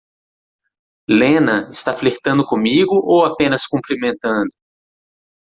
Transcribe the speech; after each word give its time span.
Lena 1.07 1.69
está 1.69 1.93
flertando 1.93 2.43
comigo 2.43 2.95
ou 3.05 3.23
apenas 3.23 3.67
cumprimentando? 3.67 4.49